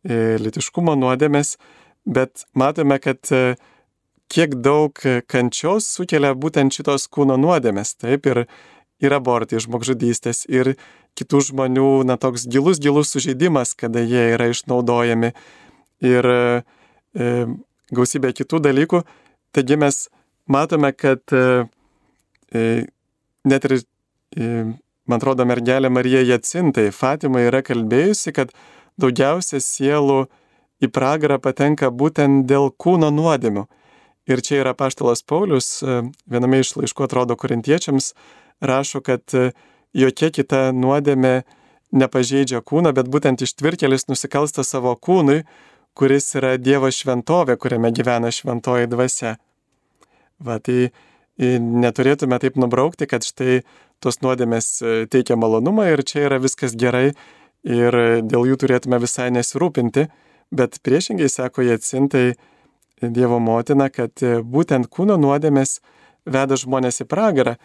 [0.04, 1.56] e, litiškumo nuodėmės,
[2.04, 3.56] bet matome, kad e,
[4.32, 4.98] kiek daug
[5.30, 8.44] kančios sukelia būtent šitos kūno nuodėmės, taip, ir,
[9.02, 10.74] ir abortai, žmogžudystės, ir
[11.18, 15.32] kitų žmonių, na, toks gilus, gilus sužeidimas, kada jie yra išnaudojami,
[16.02, 17.32] ir e,
[17.94, 19.02] gausybė kitų dalykų.
[19.52, 20.06] Taigi mes
[20.50, 21.64] matome, kad e,
[22.52, 22.62] e
[23.48, 24.52] net ir e,
[25.06, 28.54] man atrodo, mergelė Marija Jacintai Fatima yra kalbėjusi, kad
[29.00, 30.24] daugiausia sielų
[30.82, 33.68] į pragarą patenka būtent dėl kūno nuodėmių.
[34.30, 38.12] Ir čia yra paštalas Paulius, e, viename iš laiškų atrodo korintiečiams,
[38.62, 39.50] rašo, kad e,
[39.92, 41.42] jokia kita nuodėmė
[41.92, 45.42] nepažeidžia kūną, bet būtent ištvirkelis nusikalsta savo kūnui,
[45.98, 49.36] kuris yra Dievo šventovė, kuriame gyvena šventoji dvasia.
[50.42, 53.60] Va, tai e, neturėtume taip nubraukti, kad štai
[54.02, 57.12] tos nuodėmės e, teikia malonumą ir čia yra viskas gerai
[57.62, 60.08] ir dėl jų turėtume visai nesirūpinti,
[60.52, 62.32] bet priešingai sako Jacintai
[63.02, 65.80] Dievo motina, kad e, būtent kūno nuodėmės
[66.24, 67.56] veda žmonės į pragarą,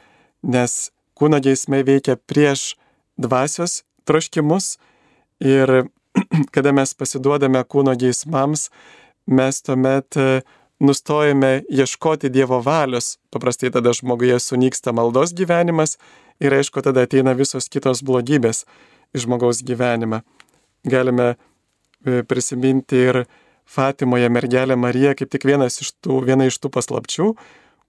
[0.44, 2.76] nes kūno geismai veikia prieš
[3.18, 4.78] dvasios troškimus
[5.42, 5.88] ir
[6.56, 8.70] kada mes pasiduodame kūno geismams,
[9.28, 10.42] mes tuomet e,
[10.80, 15.98] nustojame ieškoti Dievo valios, paprastai tada žmoguje sunyksta maldos gyvenimas
[16.40, 18.64] ir aišku, tada ateina visos kitos blogybės
[19.16, 20.22] į žmogaus gyvenimą.
[20.88, 23.24] Galime e, prisiminti ir
[23.68, 27.34] Fatimoje mergelę Mariją kaip tik vienas iš tų, viena iš tų paslapčių,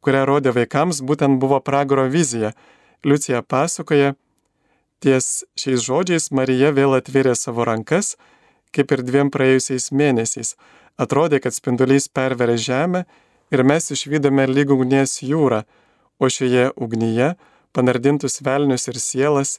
[0.02, 2.50] kurią rodė vaikams, būtent buvo pragaro vizija.
[3.04, 4.14] Liucija pasakoja,
[4.98, 8.16] ties šiais žodžiais Marija vėl atvėrė savo rankas,
[8.74, 10.56] kaip ir dviem praėjusiais mėnesiais.
[10.98, 13.04] Atrodė, kad spindulys perverė žemę
[13.54, 15.62] ir mes išvydome lyg ugnies jūrą,
[16.18, 17.36] o šioje ugnyje
[17.72, 19.58] panardintus velnius ir sielas,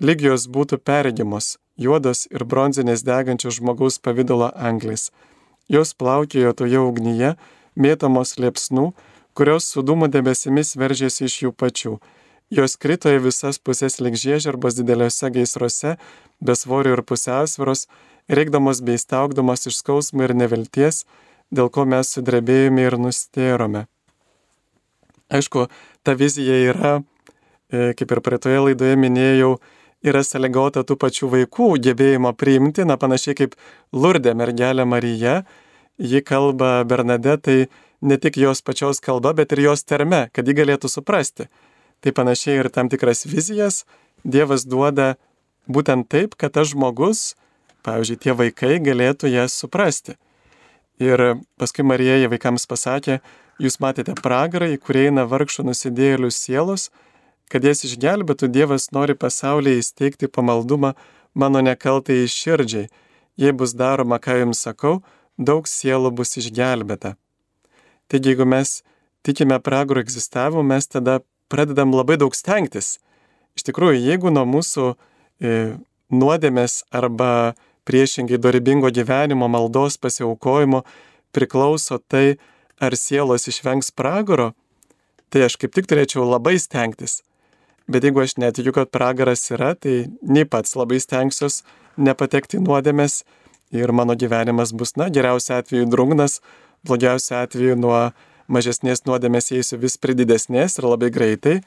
[0.00, 5.10] lyg jos būtų perregimos, juodos ir bronzinės degančios žmogaus pavydalo anglis.
[5.68, 7.34] Jos plaukėjo toje ugnyje,
[7.76, 8.92] mėtamos liepsnų,
[9.36, 11.98] kurios su dūmų debesimis veržėsi iš jų pačių.
[12.50, 15.96] Jos krito į visas pusės lik žiežirbos dideliuose gaisruose,
[16.40, 17.88] besvorių ir pusiausviros,
[18.28, 21.04] reikdamos bei staugdamos iš skausmų ir nevilties,
[21.52, 23.84] dėl ko mes sudrebėjome ir nustėrome.
[25.28, 25.68] Aišku,
[26.02, 26.94] ta vizija yra
[27.68, 29.50] E, kaip ir praeitoje laidoje minėjau,
[30.00, 33.56] yra sąlygota tų pačių vaikų gebėjimo priimti, na panašiai kaip
[33.92, 35.42] Lurdė mergelė Marija,
[36.00, 37.66] ji kalba Bernadetai
[38.00, 41.50] ne tik jos pačios kalba, bet ir jos terme, kad ji galėtų suprasti.
[42.04, 43.84] Tai panašiai ir tam tikras vizijas
[44.24, 45.16] Dievas duoda
[45.70, 47.36] būtent taip, kad tas žmogus,
[47.86, 50.16] pavyzdžiui, tie vaikai galėtų jas suprasti.
[50.98, 53.20] Ir paskui Marija vaikams pasakė,
[53.62, 56.88] jūs matėte pragarą, į kurį eina vargšų nusidėlių sielos,
[57.48, 60.94] kad jas išgelbėtų, Dievas nori pasaulyje įsteigti pamaldumą
[61.34, 62.88] mano nekaltai širdžiai.
[63.38, 64.98] Jei bus daroma, ką jums sakau,
[65.38, 67.14] daug sielų bus išgelbėta.
[68.10, 68.80] Taigi, jeigu mes
[69.22, 72.98] tikime pragaro egzistavimu, mes tada pradedam labai daug stengtis.
[73.58, 75.54] Iš tikrųjų, jeigu nuo mūsų e,
[76.14, 77.54] nuodėmės arba
[77.88, 80.84] priešingai dorybingo gyvenimo, maldos pasiaukojimo
[81.32, 82.38] priklauso tai,
[82.78, 84.52] ar sielos išvengs pragaro,
[85.32, 87.22] tai aš kaip tik turėčiau labai stengtis.
[87.88, 91.62] Bet jeigu aš netikiu, kad pragaras yra, tai nei pats labai stengsiuos
[91.96, 93.22] nepatekti nuodėmės
[93.74, 96.38] ir mano gyvenimas bus, na, geriausia atveju drungnas,
[96.86, 98.10] blogiausia atveju nuo
[98.48, 101.58] mažesnės nuodėmės eisiu vis prie didesnės ir labai greitai.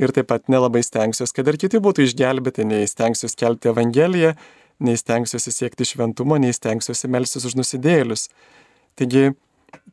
[0.00, 4.32] Ir taip pat nelabai stengsiuosi, kad ir kiti būtų išgelbėti, nei stengsiuosi kelti Evangeliją,
[4.80, 8.30] nei stengsiuosi siekti šventumo, nei stengsiuosi melsis už nusidėlius.
[8.96, 9.34] Taigi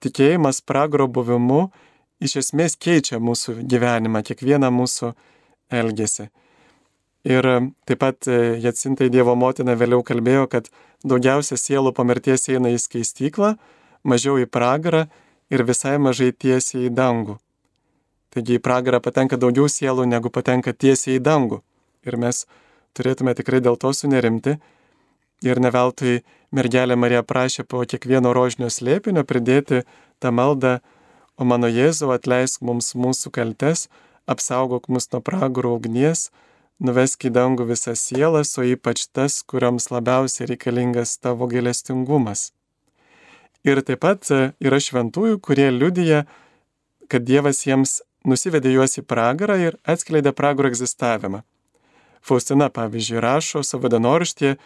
[0.04, 1.68] tikėjimas pragaro buvimu
[2.24, 5.12] iš esmės keičia mūsų gyvenimą, kiekvieną mūsų
[5.76, 6.30] elgesį.
[7.28, 7.48] Ir
[7.84, 10.70] taip pat e, Jacintai Dievo motina vėliau kalbėjo, kad
[11.04, 13.58] daugiausia sielų po mirties eina į skaistyklą,
[14.08, 15.08] mažiau į pragarą
[15.50, 17.38] ir visai mažai tiesiai į dangų.
[18.34, 21.62] Taigi į pragarą patenka daugiau sielų, negu patenka tiesiai į dangų.
[22.08, 22.46] Ir mes
[22.98, 24.58] turėtume tikrai dėl to sunerimti.
[25.46, 29.84] Ir ne veltui mergelė Marija prašė po kiekvieno rožinio slėpinio pridėti
[30.20, 30.80] tą maldą,
[31.38, 33.88] o mano Jėzau atleisk mums mūsų kaltes,
[34.26, 36.32] apsaugok mus nuo pragaro ugnies,
[36.82, 42.52] nuvesk į dangų visas sielas, o ypač tas, kuriams labiausiai reikalingas tavo gailestingumas.
[43.66, 46.26] Ir taip pat e, yra šventųjų, kurie liudyja,
[47.10, 51.42] kad Dievas jiems nusivedė juos į pragarą ir atskleidė pragaro egzistavimą.
[52.22, 54.58] Faustina, pavyzdžiui, rašo savo dienoraštyje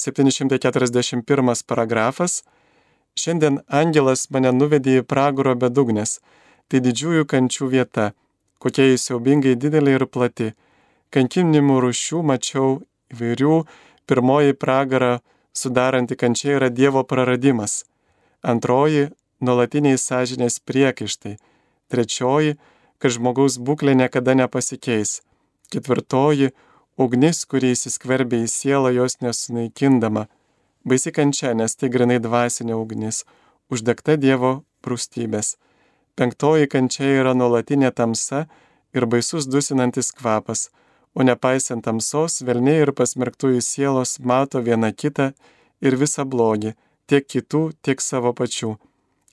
[0.00, 2.40] 741 paragrafas
[3.18, 6.20] Šiandien angelas mane nuvedė į pragaro bedugnės,
[6.68, 8.12] tai didžiųjų kančių vieta,
[8.62, 10.52] kokia jis siaubingai didelė ir plati.
[11.10, 12.68] Kankinimų rušių mačiau
[13.10, 13.56] įvairių,
[14.06, 15.12] pirmoji pragarą
[15.52, 17.80] sudaranti kančia yra Dievo praradimas
[18.42, 19.08] Antroji-
[19.44, 21.36] nuolatiniai sąžinės priekaištai.
[21.92, 22.56] Trečioji-
[23.00, 25.20] kad žmogaus būklė niekada nepasikeis.
[25.70, 26.52] Ketvirtoji-
[27.02, 30.26] ugnis, kuri įsiskverbia į sielą jos nesunaikindama.
[30.86, 33.24] Baisi kančia, nes tai grinai dvasinė ugnis,
[33.70, 35.56] uždegta Dievo prūstybės.
[36.16, 38.48] Penktoji kančia yra nuolatinė tamsa
[38.94, 40.70] ir baisus dusinantis kvapas,
[41.14, 45.34] o nepaisant tamsos, velniai ir pasmerktųjų sielos mato vieną kitą
[45.82, 46.74] ir visą blogį
[47.10, 48.76] tiek kitų, tiek savo pačių.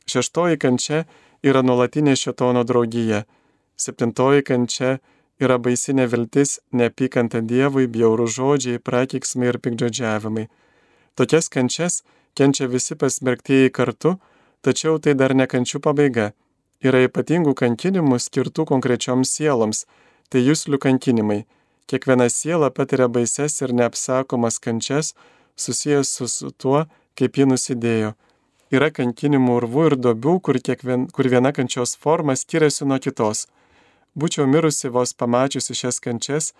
[0.09, 1.03] Šeštoji kančia
[1.45, 3.25] yra nuolatinė šetono draugija.
[3.77, 4.97] Septintoji kančia
[5.43, 10.47] yra baisinė viltis, neapykanta Dievui, bjaurų žodžiai, prakiksmai ir pikdžodžiavimai.
[11.17, 12.01] Tokias kančias
[12.37, 14.17] kenčia visi pasmerktieji kartu,
[14.65, 16.31] tačiau tai dar ne kančių pabaiga.
[16.81, 19.85] Yra ypatingų kankinimų skirtų konkrečioms sieloms,
[20.29, 21.45] tai jūslių kankinimai.
[21.87, 25.13] Kiekviena siela patiria baises ir neapsakomas kančias
[25.57, 26.85] susijęs su, su tuo,
[27.17, 28.13] kaip ji nusidėjo.
[28.73, 33.47] Yra kankinimų urvų ir dobių, kur, kiekvien, kur viena kančios forma skiriasi nuo kitos.
[34.17, 36.51] Būčiau mirusi vos pamačiusi šias kančias,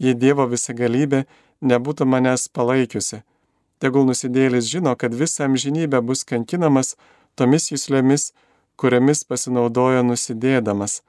[0.00, 1.24] jei Dievo visagalybė
[1.60, 3.22] nebūtų manęs palaikiusi.
[3.80, 6.94] Tegul nusidėlis žino, kad visą amžinybę bus kankinamas
[7.36, 8.30] tomis jūslėmis,
[8.80, 11.00] kuriamis pasinaudojo nusidėdamas.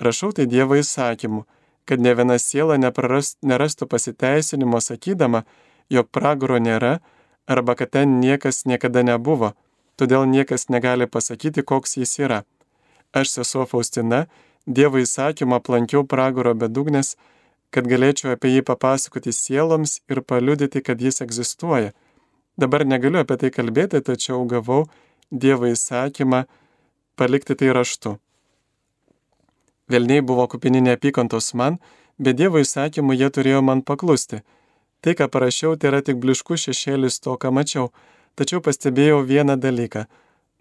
[0.00, 1.44] Rašau tai Dievo įsakymu,
[1.84, 5.44] kad ne viena siela neprarast, nerastų pasiteisinimo sakydama,
[5.92, 6.98] jog pragaro nėra,
[7.46, 9.52] arba kad ten niekas niekada nebuvo,
[9.96, 12.42] todėl niekas negali pasakyti, koks jis yra.
[13.12, 14.26] Aš sesuo Faustina,
[14.66, 17.18] Dievo įsakymą aplankiau pragaro bedugnės,
[17.68, 21.92] kad galėčiau apie jį papasakoti sieloms ir paliudyti, kad jis egzistuoja.
[22.56, 24.86] Dabar negaliu apie tai kalbėti, tačiau gavau
[25.30, 26.46] Dievo įsakymą
[27.20, 28.16] palikti tai raštu.
[29.92, 31.76] Velniai buvo kupini neapykantos man,
[32.16, 34.40] bet Dievo įsakymu jie turėjo man paklusti
[35.04, 37.90] Tai, ką parašiau, tai yra tik bliškus šešėlis to, ką mačiau,
[38.40, 40.06] tačiau pastebėjau vieną dalyką.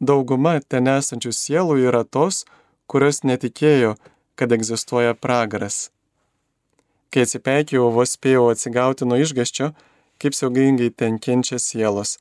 [0.04, 2.44] Dauguma ten esančių sielų yra tos,
[2.92, 3.94] kurios netikėjo,
[4.36, 5.94] kad egzistuoja pragaras.
[7.08, 9.72] Kai atsipeikėjau, vos spėjau atsigauti nuo išgaščio,
[10.20, 12.18] kaip siaugingai ten kenčia sielos.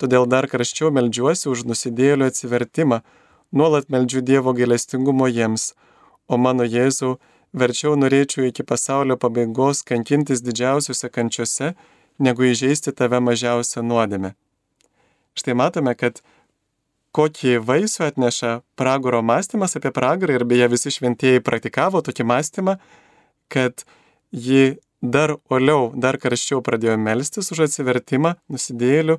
[0.00, 3.02] Todėl dar karščiau melžiuosi už nusidėlių atsivertimą,
[3.52, 5.74] nuolat meldžiu Dievo gailestingumo jiems,
[6.24, 7.18] o mano Jėzau,
[7.56, 11.72] verčiau norėčiau iki pasaulio pabaigos kankintis didžiausiuose kančiuose,
[12.18, 14.34] negu įžeisti tave mažiausią nuodėmę.
[15.36, 16.22] Štai matome, kad
[17.16, 22.76] kokį vaisių atneša pragaro mąstymas apie pragarą ir beje visi šventieji praktikavo tokį mąstymą,
[23.52, 23.84] kad
[24.32, 29.18] ji dar uoliau, dar karščiau pradėjo melstis už atsivertimą nusidėlių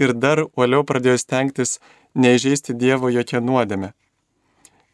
[0.00, 1.78] ir dar uoliau pradėjo stengtis
[2.16, 3.92] neįžeisti Dievo jokią nuodėmę.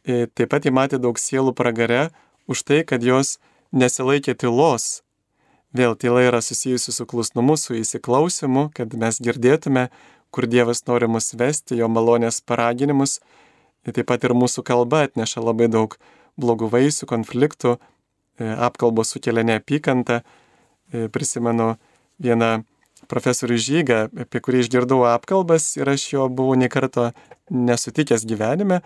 [0.02, 2.08] E, taip pat įmatė daug sielų pragare,
[2.50, 3.38] už tai, kad jos
[3.72, 5.02] nesilaikė tylos.
[5.72, 9.88] Vėl tyla yra susijusi su klusnumu, su įsiklausimu, kad mes girdėtume,
[10.32, 13.20] kur Dievas nori mus vesti, jo malonės paraginimus.
[13.86, 15.96] Ir taip pat ir mūsų kalba atneša labai daug
[16.40, 17.78] blogų vaisių, konfliktų,
[18.38, 20.20] e, apkalbos sukelia neapykantą.
[20.92, 21.76] E, prisimenu
[22.20, 22.62] vieną
[23.10, 27.10] profesorių Žygą, apie kurį išgirdau apkalbas ir aš jo buvau nekarto
[27.50, 28.82] nesutikęs gyvenime.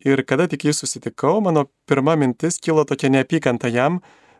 [0.00, 3.98] Ir kada tik jį susitikau, mano pirma mintis kilo tokia neapykanta jam,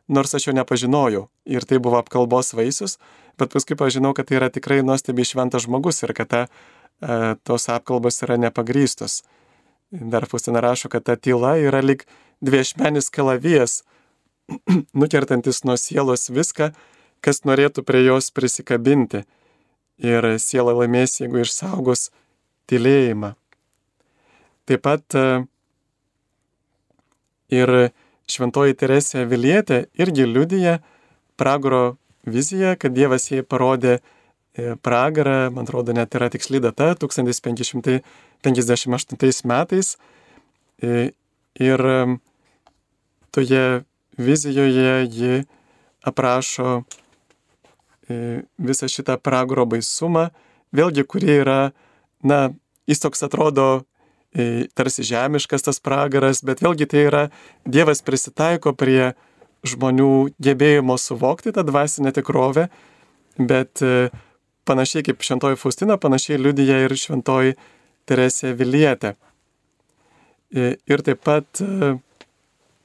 [0.09, 1.27] nors aš jo nepažinojau.
[1.44, 2.96] Ir tai buvo apkalbos vaisius,
[3.38, 7.68] bet paskui pažinau, kad tai yra tikrai nuostabiai šventas žmogus ir kad ta, e, tos
[7.68, 9.20] apkalbos yra nepagrystos.
[9.90, 12.07] Dar Faustina rašo, kad ta tyla yra lik
[12.40, 13.83] dviešmenis kalavijas,
[15.01, 16.70] nukertantis nuo sielos viską,
[17.20, 19.27] kas norėtų prie jos prisikabinti.
[20.01, 22.09] Ir siela laimės, jeigu išsaugos
[22.70, 23.35] tylėjimą.
[24.70, 25.42] Taip pat e,
[27.50, 27.90] ir
[28.30, 30.78] šventoji Teresė Vilietė irgi liudyja
[31.35, 39.42] pragaro viziją, kad Dievas jai parodė e, pragarą, man atrodo, net yra tiksli data, 1558
[39.50, 39.98] metais.
[40.78, 41.11] E,
[41.59, 41.83] ir
[43.35, 43.83] toje
[44.22, 45.42] vizijoje ji
[46.06, 46.87] aprašo
[48.06, 50.30] visą šitą pragaro baisumą,
[50.70, 51.74] vėlgi, kurie yra,
[52.22, 52.54] na,
[52.87, 53.89] jis toks atrodo
[54.79, 57.23] tarsi žemiškas tas pragaras, bet vėlgi tai yra
[57.66, 59.12] Dievas prisitaiko prie
[59.66, 62.69] žmonių gebėjimo suvokti tą dvasinę tikrovę,
[63.37, 64.11] bet e,
[64.69, 67.57] panašiai kaip šventoji Faustina, panašiai liudyja ir šventoji
[68.09, 69.16] Teresė Vilietė.
[70.51, 71.93] Ir taip pat e,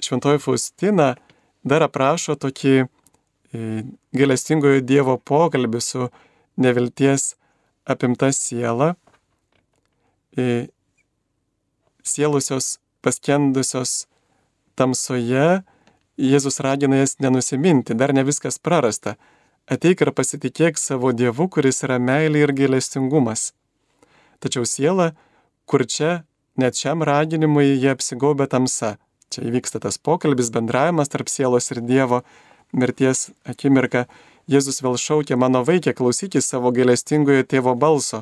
[0.04, 1.14] šventoji Faustina
[1.66, 2.84] dar aprašo tokį
[4.16, 6.10] gailestingojo Dievo pokalbį su
[6.60, 7.36] nevilties
[7.88, 8.96] apimta siela,
[12.06, 14.06] sielusios paskendusios
[14.76, 15.64] tamsoje,
[16.16, 19.18] Jėzus ragina jas nenusiminti, dar ne viskas prarasta.
[19.68, 23.50] Ateik ir pasitikėk savo Dievu, kuris yra meilė ir gailestingumas.
[24.40, 25.10] Tačiau siela,
[25.68, 26.24] kur čia,
[26.56, 28.94] net šiam raginimui jie apsigaubė tamsa.
[29.28, 32.22] Čia įvyksta tas pokalbis, bendravimas tarp sielos ir Dievo,
[32.72, 34.06] mirties akimirka,
[34.48, 38.22] Jėzus vėl šaukė mano vaikė, klausykis savo gailestingojo tėvo balso.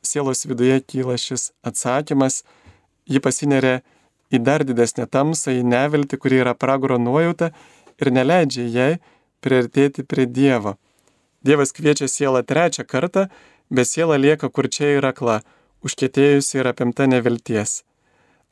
[0.00, 2.44] Sielos viduje kyla šis atsakymas,
[3.08, 3.80] ji pasineria
[4.32, 7.52] į dar didesnę tamsą, į neviltį, kuri yra pragaro nuojauta
[8.00, 8.92] ir neleidžia jai
[9.44, 10.76] priartėti prie Dievo.
[11.42, 13.26] Dievas kviečia sielą trečią kartą,
[13.70, 15.40] bet siela lieka kur čia yra akla,
[15.82, 17.82] užkėtėjusi ir apimta nevilties.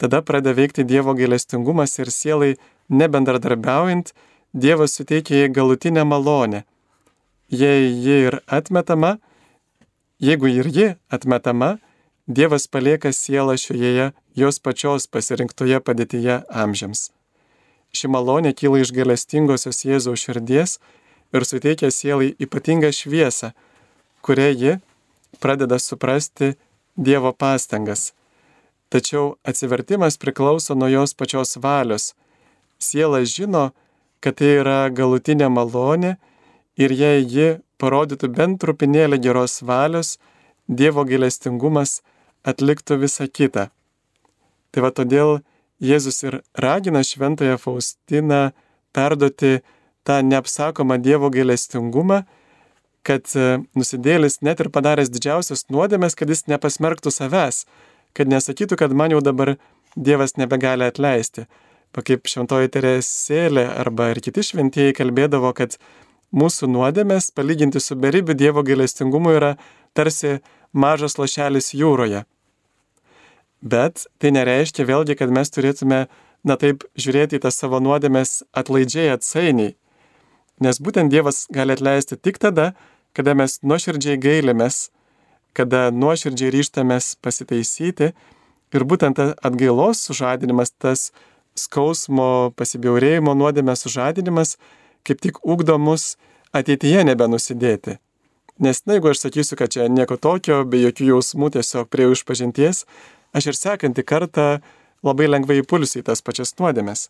[0.00, 2.56] Tada pradeda veikti Dievo gailestingumas ir sielai
[2.88, 4.12] nebendradarbiaujant,
[4.52, 6.64] Dievas suteikia jai galutinę malonę.
[7.50, 9.18] Jei ji ir atmetama,
[10.18, 11.76] jeigu ir ji atmetama,
[12.26, 17.10] Dievas palieka sielą šioje jos pačios pasirinktoje padėtyje amžiams.
[17.90, 20.78] Ši malonė kyla iš galestingosios Jėzaus širdies
[21.34, 23.50] ir suteikia sielai ypatingą šviesą,
[24.22, 24.76] kuria ji
[25.40, 26.54] pradeda suprasti
[26.96, 28.12] Dievo pastangas.
[28.90, 32.14] Tačiau atsivertimas priklauso nuo jos pačios valios.
[32.78, 33.70] Siela žino,
[34.20, 36.16] kad tai yra galutinė malonė
[36.76, 37.48] ir jei ji
[37.80, 40.18] parodytų bent trupinėlį geros valios,
[40.68, 42.00] Dievo gailestingumas
[42.46, 43.68] atliktų visą kitą.
[44.70, 45.40] Tai va todėl
[45.80, 48.50] Jėzus ir ragina šventąją Faustiną
[48.92, 49.60] perduoti
[50.04, 52.22] tą neapsakomą Dievo gailestingumą,
[53.02, 57.64] kad e, nusidėlis net ir padaręs didžiausias nuodėmės, kad jis nepasmerktų savęs,
[58.16, 59.56] kad nesakytų, kad man jau dabar
[59.96, 61.48] Dievas nebegali atleisti,
[61.96, 65.74] kaip šventoji Teresėlė arba ir kiti šventieji kalbėdavo, kad
[66.30, 69.56] mūsų nuodėmės palyginti su beribiu Dievo gailestingumu yra
[69.96, 70.38] tarsi
[70.72, 72.24] mažas lašelis jūroje.
[73.60, 76.06] Bet tai nereiškia vėlgi, kad mes turėtume,
[76.44, 79.74] na taip, žiūrėti į tas savo nuodėmės atlaidžiai atsainiai.
[80.60, 82.72] Nes būtent Dievas gali atleisti tik tada,
[83.16, 84.88] kada mes nuoširdžiai gailimės,
[85.56, 88.12] kada nuoširdžiai ryštamės pasitaisyti
[88.72, 91.10] ir būtent atgailos sužadinimas, tas
[91.58, 94.56] skausmo, pasibjaurėjimo nuodėmės sužadinimas
[95.04, 96.16] kaip tik ugdo mus
[96.52, 97.98] ateityje nebenusidėti.
[98.60, 102.84] Nes na, jeigu aš sakysiu, kad čia nieko tokio, be jokių jausmų, tiesiog prie išpažinties,
[103.32, 104.48] aš ir sekantį kartą
[105.06, 107.06] labai lengvai įpulsiu į tas pačias nuodėmės.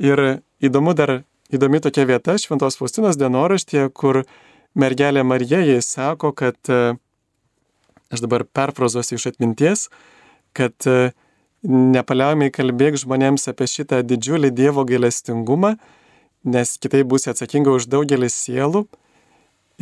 [0.00, 1.20] Ir įdomu dar,
[1.52, 4.22] įdomi tokia vieta Šventos Faustinos dienoraštėje, kur
[4.74, 6.56] mergelė Marija jai sako, kad,
[8.08, 9.86] aš dabar perfrazuosiu iš atminties,
[10.56, 10.88] kad
[11.68, 15.76] nepaliaujamai kalbėk žmonėms apie šitą didžiulį Dievo gailestingumą,
[16.44, 18.86] nes kitaip būsi atsakinga už daugelį sielų.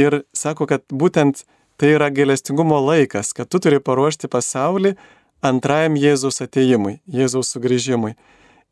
[0.00, 1.44] Ir sako, kad būtent
[1.76, 4.94] tai yra gailestingumo laikas, kad tu turi paruošti pasaulį
[5.44, 8.14] antrajam Jėzaus ateimui, Jėzaus sugrįžimui.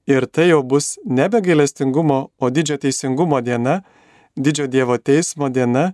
[0.08, 3.80] Ir tai jau bus nebe gailestingumo, o didžio teisingumo diena,
[4.36, 5.92] didžio Dievo teismo diena,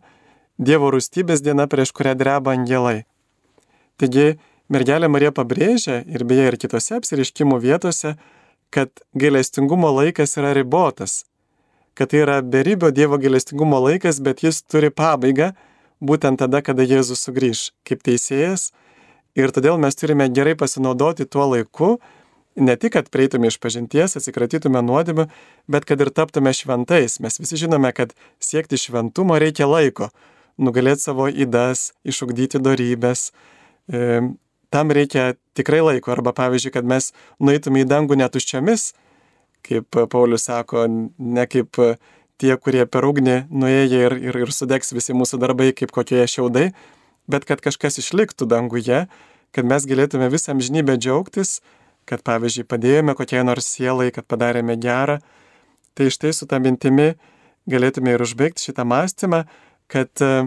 [0.56, 3.04] Dievo rūstybės diena, prieš kurią dreba angelai.
[4.00, 4.38] Taigi,
[4.72, 8.14] mergelė Marija pabrėžia, ir beje ir kitose apsiriškimų vietose,
[8.70, 11.24] kad gailestingumo laikas yra ribotas,
[11.96, 15.52] kad tai yra beribio Dievo gailestingumo laikas, bet jis turi pabaigą
[16.04, 18.70] būtent tada, kada Jėzus sugrįž kaip teisėjas.
[19.36, 21.96] Ir todėl mes turime gerai pasinaudoti tuo laiku,
[22.56, 25.26] ne tik, kad prieitume iš pažinties, atsikratytume nuodėmių,
[25.68, 27.18] bet kad ir taptume šventais.
[27.20, 30.08] Mes visi žinome, kad siekti šventumo reikia laiko,
[30.56, 33.30] nugalėti savo įdas, išugdyti darybės.
[33.92, 34.20] E,
[34.72, 36.12] tam reikia tikrai laiko.
[36.16, 38.92] Arba pavyzdžiui, kad mes nueitume į dangų netuščiamis,
[39.66, 40.86] kaip Paulius sako,
[41.18, 41.80] ne kaip
[42.40, 46.70] tie, kurie per ugnį nuėję ir, ir, ir sudegs visi mūsų darbai kaip kokie šiaudai,
[47.30, 49.06] bet kad kažkas išliktų danguje,
[49.56, 51.60] kad mes galėtume visą amžinybę džiaugtis,
[52.06, 55.18] kad pavyzdžiui padėjome kokiai nors sielai, kad padarėme gerą.
[55.96, 57.14] Tai štai su tą mintimi
[57.70, 59.42] galėtume ir užbaigti šitą mąstymą,
[59.90, 60.46] kad e,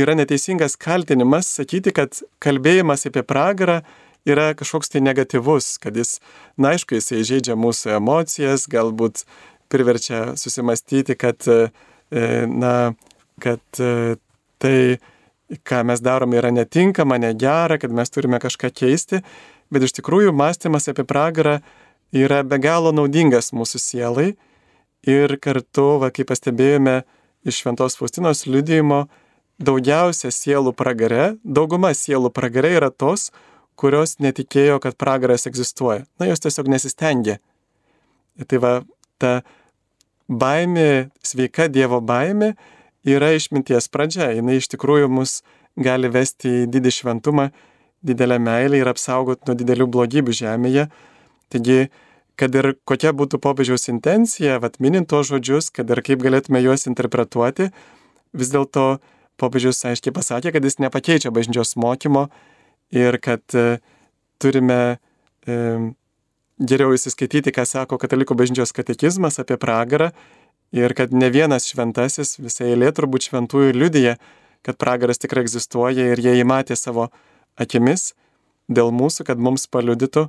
[0.00, 3.82] yra neteisingas kaltinimas sakyti, kad kalbėjimas apie pragarą
[4.26, 6.18] yra kažkoks tai negatyvus, kad jis,
[6.58, 9.24] na aišku, jisai žaidžia mūsų emocijas, galbūt
[9.72, 11.68] priverčia susimastyti, kad, e,
[12.46, 12.94] na,
[13.42, 14.16] kad e,
[14.62, 14.78] tai,
[15.66, 19.22] ką mes darome, yra netinkama, negera, kad mes turime kažką keisti,
[19.70, 21.60] bet iš tikrųjų mąstymas apie pragarą
[22.14, 24.32] yra be galo naudingas mūsų sielai.
[25.06, 27.04] Ir kartu, va, kaip pastebėjome
[27.46, 29.04] iš Šventos Faustinos liudijimo,
[29.62, 33.30] daugiausia sielų pragare, dauguma sielų pragare yra tos,
[33.78, 36.06] kurios netikėjo, kad pragaras egzistuoja.
[36.20, 37.38] Na, jos tiesiog nesistengė.
[38.48, 38.72] Tai va,
[39.20, 39.40] ta
[40.28, 42.54] baimė, sveika Dievo baimė
[43.06, 44.32] yra išminties pradžia.
[44.34, 45.40] Jis iš tikrųjų mus
[45.76, 47.50] gali vesti į didį šventumą
[48.06, 50.86] didelę meilę ir apsaugoti nuo didelių blogybių žemėje.
[51.52, 51.88] Taigi,
[52.38, 56.86] kad ir kokia būtų popiežiaus intencija, vat minint tos žodžius, kad ir kaip galėtume juos
[56.90, 57.70] interpretuoti,
[58.36, 58.98] vis dėlto
[59.40, 62.28] popiežius aiškiai pasakė, kad jis nepakeičia bažnyčios mokymo
[62.94, 63.78] ir kad e,
[64.42, 64.98] turime
[65.46, 65.56] e,
[66.58, 70.10] geriau įsiskaityti, ką sako Katalikų bažnyčios katekizmas apie pragarą
[70.76, 74.16] ir kad ne vienas šventasis, visai eilė turbūt šventųjų liudyje,
[74.66, 77.10] kad pragaras tikrai egzistuoja ir jie įmatė savo
[77.56, 78.14] akimis
[78.68, 80.26] dėl mūsų, kad mums paliudytų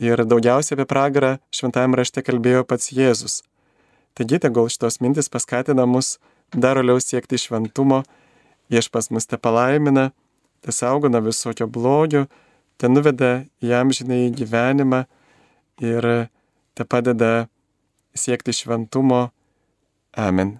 [0.00, 3.40] ir daugiausiai apie pragarą šventajame rašte kalbėjo pats Jėzus.
[4.18, 6.18] Taigi, tegul šitos mintis paskatina mus
[6.52, 8.02] dar toliau siekti šventumo,
[8.72, 10.10] viešpas mus te palaimina,
[10.60, 12.26] te saugona visokio blogio,
[12.76, 15.04] te nuveda į amžinai gyvenimą
[15.84, 16.08] ir
[16.74, 17.48] te padeda
[18.14, 19.28] siekti šventumo.
[20.16, 20.58] Amen.